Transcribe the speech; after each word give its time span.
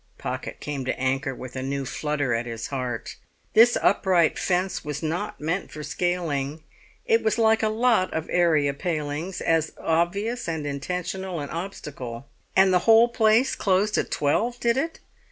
Pocket 0.17 0.59
came 0.59 0.83
to 0.85 0.99
anchor 0.99 1.35
with 1.35 1.55
a 1.55 1.61
new 1.61 1.85
flutter 1.85 2.33
at 2.33 2.47
his 2.47 2.65
heart. 2.73 3.17
This 3.53 3.77
upright 3.83 4.39
fence 4.39 4.83
was 4.83 5.03
not 5.03 5.39
meant 5.39 5.69
for 5.71 5.83
scaling; 5.83 6.63
it 7.05 7.21
was 7.21 7.37
like 7.37 7.61
a 7.61 7.69
lot 7.69 8.11
of 8.11 8.27
area 8.31 8.73
palings, 8.73 9.41
as 9.41 9.73
obvious 9.79 10.47
and 10.47 10.65
intentional 10.65 11.39
an 11.39 11.51
obstacle. 11.51 12.25
And 12.55 12.73
the 12.73 12.79
whole 12.89 13.09
place 13.09 13.53
closed 13.55 13.95
at 13.95 14.09
twelve, 14.09 14.59
did 14.59 14.75
it? 14.75 15.01